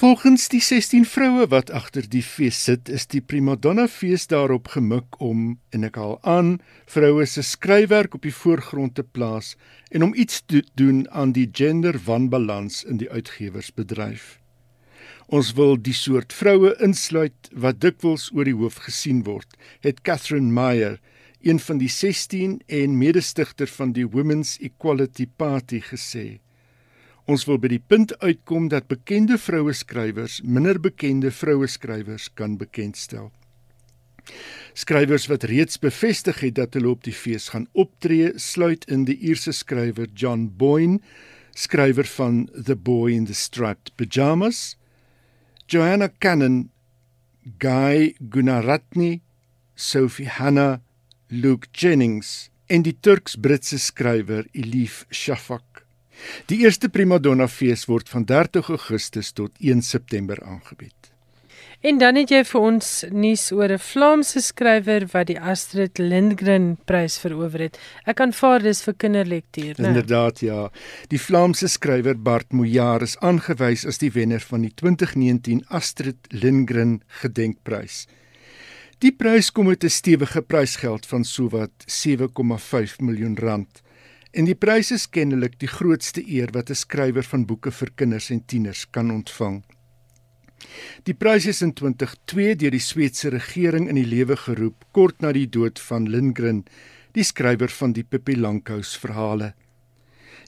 Volgens 0.00 0.48
die 0.48 0.62
16 0.64 1.04
vroue 1.04 1.44
wat 1.52 1.68
agter 1.76 2.06
die 2.08 2.22
fees 2.24 2.56
sit, 2.64 2.88
is 2.88 3.02
die 3.12 3.20
primadonna 3.20 3.84
fees 3.84 4.22
daarop 4.32 4.70
gemik 4.72 5.18
om 5.20 5.42
en 5.76 5.84
ek 5.84 5.98
haal 6.00 6.16
aan 6.24 6.54
vroue 6.88 7.26
se 7.28 7.44
skryfwerk 7.44 8.16
op 8.16 8.24
die 8.24 8.32
voorgrond 8.32 8.94
te 8.96 9.04
plaas 9.04 9.50
en 9.92 10.08
om 10.08 10.16
iets 10.16 10.40
te 10.48 10.62
doen 10.80 11.04
aan 11.12 11.36
die 11.36 11.44
gender 11.52 12.00
wanbalans 12.08 12.80
in 12.88 12.96
die 13.04 13.10
uitgewersbedryf. 13.12 14.38
Ons 15.28 15.52
wil 15.60 15.76
die 15.76 15.98
soort 16.00 16.32
vroue 16.32 16.72
insluit 16.80 17.52
wat 17.52 17.84
dikwels 17.84 18.30
oor 18.32 18.48
die 18.48 18.56
hoof 18.56 18.80
gesien 18.88 19.26
word, 19.28 19.52
het 19.84 20.00
Catherine 20.00 20.48
Meyer, 20.48 20.96
een 21.44 21.60
van 21.60 21.76
die 21.76 21.92
16 21.92 22.62
en 22.72 22.96
mede-stigter 22.96 23.68
van 23.68 23.92
die 23.92 24.08
Women's 24.08 24.56
Equality 24.64 25.28
Party 25.28 25.84
gesê. 25.92 26.40
Ons 27.26 27.44
wil 27.48 27.58
by 27.60 27.68
die 27.72 27.82
punt 27.82 28.14
uitkom 28.22 28.68
dat 28.72 28.88
bekende 28.88 29.38
vroue 29.38 29.74
skrywers 29.76 30.40
minder 30.44 30.80
bekende 30.80 31.30
vroue 31.30 31.68
skrywers 31.68 32.30
kan 32.34 32.56
bekendstel. 32.60 33.30
Skrywers 34.74 35.26
wat 35.30 35.44
reeds 35.50 35.78
bevestig 35.82 36.40
het 36.44 36.56
dat 36.58 36.74
hulle 36.78 36.92
op 36.94 37.04
die 37.04 37.14
fees 37.14 37.50
gaan 37.52 37.66
optree, 37.72 38.32
sluit 38.38 38.86
in 38.90 39.04
die 39.08 39.18
Ierse 39.18 39.52
skrywer 39.52 40.08
John 40.14 40.48
Boyne, 40.56 41.00
skrywer 41.54 42.06
van 42.06 42.46
The 42.54 42.76
Boy 42.76 43.16
in 43.16 43.26
the 43.26 43.34
Striped 43.34 43.92
Pyjamas, 43.96 44.76
Joanna 45.66 46.08
Cannon, 46.18 46.70
Guy 47.58 48.14
Gunaratni, 48.30 49.20
Sophie 49.74 50.28
Hanna, 50.28 50.80
Luke 51.28 51.68
Jennings 51.72 52.50
en 52.70 52.82
die 52.86 52.94
Turks-Britse 53.02 53.78
skrywer 53.78 54.46
Elif 54.52 55.04
Shafak. 55.10 55.79
Die 56.46 56.60
eerste 56.64 56.88
Primadonna 56.88 57.48
fees 57.48 57.86
word 57.86 58.08
van 58.08 58.24
30 58.24 58.68
Augustus 58.68 59.32
tot 59.32 59.52
1 59.58 59.82
September 59.82 60.42
aangebied. 60.42 61.10
En 61.80 61.96
dan 61.98 62.18
het 62.20 62.28
jy 62.28 62.42
vir 62.44 62.60
ons 62.60 62.88
nuus 63.08 63.46
oor 63.56 63.72
'n 63.72 63.80
Vlaamse 63.80 64.40
skrywer 64.44 65.06
wat 65.12 65.26
die 65.26 65.40
Astrid 65.40 65.98
Lindgren 65.98 66.76
Prys 66.84 67.16
verower 67.18 67.60
het. 67.60 67.78
Ek 68.04 68.20
aanvaar 68.20 68.60
dis 68.60 68.82
vir 68.82 68.94
kinderlektuur, 68.94 69.74
né? 69.80 69.88
Inderdaad, 69.88 70.40
ja. 70.40 70.70
Die 71.08 71.20
Vlaamse 71.20 71.68
skrywer 71.68 72.22
Bart 72.22 72.52
Mojaar 72.52 73.02
is 73.02 73.16
aangewys 73.18 73.86
as 73.86 73.98
die 73.98 74.12
wenner 74.12 74.40
van 74.40 74.60
die 74.60 74.74
2019 74.74 75.64
Astrid 75.68 76.18
Lindgren 76.28 77.02
Gedenkprys. 77.06 78.06
Die 78.98 79.12
prys 79.12 79.50
kom 79.50 79.66
met 79.66 79.84
'n 79.84 79.88
stewige 79.88 80.42
prysgeld 80.42 81.06
van 81.06 81.24
sowat 81.24 81.70
7,5 81.86 83.00
miljoen 83.00 83.38
rand. 83.38 83.82
En 84.30 84.46
die 84.46 84.54
prys 84.54 84.92
is 84.94 85.08
kennelik 85.10 85.56
die 85.58 85.68
grootste 85.70 86.22
eer 86.22 86.52
wat 86.54 86.70
'n 86.70 86.78
skrywer 86.78 87.26
van 87.26 87.46
boeke 87.46 87.70
vir 87.70 87.90
kinders 87.94 88.30
en 88.30 88.44
tieners 88.46 88.86
kan 88.90 89.10
ontvang. 89.10 89.64
Die 91.02 91.14
prys 91.14 91.46
is 91.46 91.62
in 91.62 91.72
2002 91.72 92.54
deur 92.56 92.70
die 92.70 92.86
Sweedse 92.90 93.30
regering 93.30 93.88
in 93.88 93.94
die 93.94 94.06
lewe 94.06 94.36
geroep 94.36 94.84
kort 94.92 95.20
na 95.20 95.32
die 95.32 95.48
dood 95.48 95.80
van 95.80 96.06
Lindgren, 96.06 96.64
die 97.12 97.24
skrywer 97.24 97.68
van 97.68 97.92
die 97.92 98.04
Pippi 98.04 98.36
Langkous 98.36 98.96
verhale. 98.96 99.54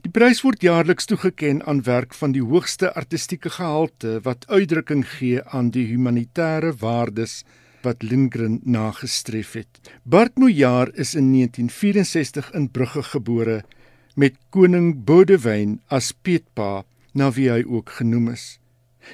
Die 0.02 0.10
prys 0.10 0.42
word 0.42 0.62
jaarliks 0.62 1.06
toegekend 1.06 1.62
aan 1.62 1.82
werk 1.82 2.14
van 2.14 2.32
die 2.32 2.42
hoogste 2.42 2.94
artistieke 2.94 3.50
gehalte 3.50 4.20
wat 4.22 4.46
uitdrukking 4.46 5.04
gee 5.06 5.42
aan 5.42 5.70
die 5.70 5.86
humanitêre 5.86 6.72
waardes 6.78 7.44
wat 7.82 8.02
Lindgren 8.02 8.60
nagestreef 8.62 9.52
het. 9.52 9.80
Bart 10.02 10.36
Mojaar 10.36 10.88
is 10.94 11.14
in 11.14 11.32
1964 11.32 12.52
in 12.52 12.70
Brugge 12.70 13.02
gebore 13.02 13.62
met 14.14 14.36
koning 14.50 15.04
Boudewyn 15.04 15.80
as 15.88 16.12
peetpa, 16.12 16.84
na 17.12 17.30
wie 17.32 17.48
hy 17.50 17.62
ook 17.64 17.90
genoem 18.00 18.32
is. 18.32 18.58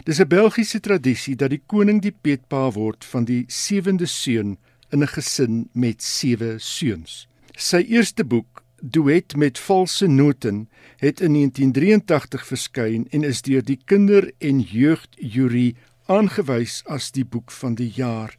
Dis 0.04 0.20
'n 0.20 0.28
Belgiese 0.28 0.80
tradisie 0.80 1.37
dat 1.37 1.50
die 1.50 1.62
koning 1.66 2.00
die 2.02 2.14
peetpa 2.20 2.70
word 2.70 3.04
van 3.04 3.25
die 3.25 3.44
sewende 3.48 4.06
seun 4.06 4.58
in 4.92 5.02
'n 5.02 5.12
gesin 5.16 5.68
met 5.72 6.02
sewe 6.02 6.58
seuns. 6.58 7.28
Sy 7.56 7.84
eerste 7.88 8.25
boek, 8.25 8.62
Duet 8.80 9.37
met 9.37 9.58
valse 9.58 10.06
noten, 10.06 10.68
het 10.96 11.20
in 11.20 11.32
1983 11.32 12.46
verskyn 12.46 13.06
en 13.10 13.25
is 13.25 13.42
deur 13.42 13.64
die 13.64 13.78
kinder- 13.84 14.32
en 14.38 14.60
jeugjury 14.60 15.75
aangewys 16.09 16.81
as 16.88 17.11
die 17.12 17.25
boek 17.25 17.53
van 17.53 17.77
die 17.77 17.91
jaar. 17.95 18.35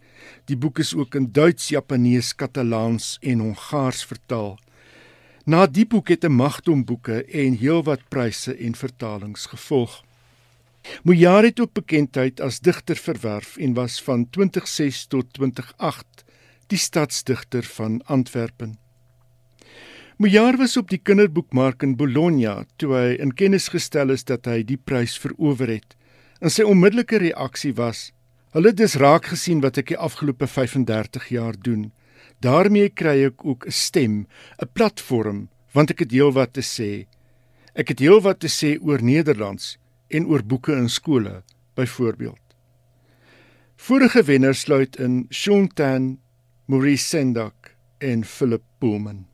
Die 0.49 0.57
boek 0.57 0.81
is 0.81 0.95
ook 0.97 1.15
in 1.15 1.29
Duits, 1.31 1.69
Japanees, 1.69 2.33
Katalaans 2.35 3.17
en 3.21 3.39
Hongaars 3.45 4.03
vertaal. 4.09 4.57
Na 5.45 5.65
die 5.67 5.85
boek 5.85 6.09
het 6.09 6.25
'n 6.25 6.35
magdom 6.35 6.85
boeke 6.85 7.23
en 7.25 7.57
heelwat 7.57 8.09
pryse 8.09 8.53
en 8.55 8.75
vertalings 8.75 9.45
gevolg. 9.45 10.03
Mojaar 11.03 11.43
het 11.43 11.59
ook 11.59 11.73
bekendheid 11.73 12.41
as 12.41 12.59
digter 12.59 12.95
verwerf 12.95 13.57
en 13.57 13.73
was 13.73 14.01
van 14.01 14.29
2006 14.29 15.05
tot 15.05 15.33
2008 15.33 16.23
die 16.67 16.77
stadsdigter 16.77 17.63
van 17.63 18.01
Antwerpen. 18.05 18.77
Mojaar 20.17 20.57
was 20.57 20.77
op 20.77 20.89
die 20.89 20.99
kinderboekmark 20.99 21.83
in 21.83 21.95
Bologna 21.95 22.65
toe 22.75 22.93
hy 22.95 23.15
in 23.23 23.33
kennis 23.33 23.69
gestel 23.71 24.09
is 24.09 24.25
dat 24.27 24.45
hy 24.45 24.63
die 24.63 24.77
prys 24.77 25.17
verower 25.17 25.67
het. 25.67 25.95
En 26.39 26.49
sy 26.49 26.63
onmiddellike 26.63 27.17
reaksie 27.17 27.73
was: 27.73 28.11
"Hulle 28.51 28.73
dus 28.73 28.95
raak 28.95 29.25
gesien 29.25 29.61
wat 29.61 29.77
ek 29.77 29.87
die 29.87 29.97
afgelope 29.97 30.47
35 30.47 31.29
jaar 31.29 31.55
doen. 31.59 31.91
Daarmee 32.39 32.89
kry 32.89 33.25
ek 33.25 33.45
ook 33.45 33.65
'n 33.65 33.71
stem, 33.71 34.27
'n 34.61 34.69
platform, 34.73 35.49
want 35.73 35.91
ek 35.91 35.99
het 35.99 36.11
heelwat 36.11 36.53
te 36.53 36.61
sê. 36.61 37.07
Ek 37.75 37.87
het 37.87 37.99
heelwat 37.99 38.39
te 38.39 38.47
sê 38.47 38.79
oor 38.81 39.03
Nederlands." 39.03 39.77
en 40.09 40.25
oor 40.25 40.43
boeke 40.43 40.73
in 40.73 40.89
skole 40.89 41.43
byvoorbeeld. 41.73 42.41
Vorige 43.75 44.23
wenners 44.23 44.59
sluit 44.59 44.97
in 44.99 45.25
Shontan, 45.29 46.19
Maurice 46.65 47.05
Sendak 47.05 47.75
en 47.97 48.23
Philip 48.25 48.63
Pullman. 48.77 49.25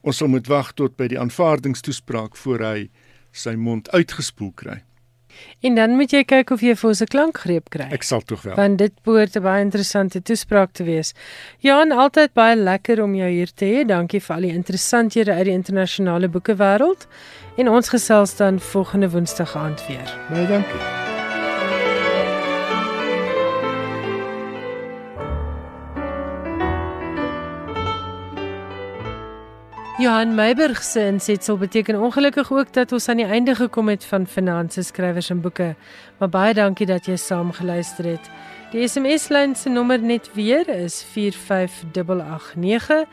Ons 0.00 0.22
sal 0.22 0.30
moet 0.32 0.46
wag 0.48 0.72
tot 0.78 0.96
by 0.96 1.10
die 1.12 1.20
aanvaardingstoespraak 1.20 2.38
voor 2.40 2.64
hy 2.64 2.86
sy 3.36 3.52
mond 3.60 3.90
uitgespoel 3.92 4.54
kry. 4.56 4.78
En 5.60 5.74
dan 5.74 5.96
moet 5.96 6.12
jy 6.12 6.24
kyk 6.24 6.50
of 6.50 6.60
jy 6.60 6.74
vir 6.74 6.88
ons 6.88 7.02
'n 7.02 7.06
klankgreep 7.06 7.70
kry. 7.70 7.88
Ek 7.90 8.02
sal 8.02 8.20
tog 8.20 8.42
wel. 8.42 8.54
Want 8.54 8.78
dit 8.78 8.92
behoort 9.02 9.36
'n 9.36 9.42
baie 9.42 9.62
interessante 9.62 10.22
toespraak 10.22 10.72
te 10.72 10.84
wees. 10.84 11.14
Johan, 11.58 11.92
altyd 11.92 12.32
baie 12.32 12.56
lekker 12.56 13.02
om 13.02 13.14
jou 13.14 13.28
hier 13.28 13.50
te 13.54 13.64
hê. 13.64 13.86
Dankie 13.86 14.20
vir 14.20 14.36
al 14.36 14.42
die 14.42 14.52
interessanthede 14.52 15.32
uit 15.32 15.44
die 15.44 15.52
internasionale 15.54 16.28
boekewêreld. 16.28 17.06
En 17.56 17.68
ons 17.68 17.88
gesels 17.88 18.36
dan 18.36 18.60
volgende 18.60 19.10
Woensdag 19.10 19.56
aand 19.56 19.86
weer. 19.86 20.18
Baie 20.30 20.46
dankie. 20.46 21.05
Johan 29.98 30.34
Meiburg 30.34 30.82
se 30.82 31.06
insetsel 31.06 31.56
beteken 31.56 32.00
ongelukkig 32.00 32.52
ook 32.52 32.72
dat 32.72 32.92
ons 32.92 33.08
aan 33.08 33.16
die 33.16 33.26
einde 33.26 33.54
gekom 33.54 33.88
het 33.88 34.04
van 34.04 34.26
Finansie 34.26 34.82
skrywers 34.82 35.30
en 35.30 35.40
boeke. 35.40 35.74
Maar 36.18 36.28
baie 36.28 36.54
dankie 36.54 36.86
dat 36.86 37.06
jy 37.06 37.16
saam 37.16 37.52
geluister 37.52 38.04
het. 38.04 38.30
Die 38.74 38.88
SMS-lyn 38.88 39.54
se 39.56 39.68
nommer 39.68 39.98
net 39.98 40.30
weer 40.34 40.68
is 40.68 41.06
45889. 41.12 43.04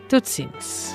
Totsiens. 0.07 0.93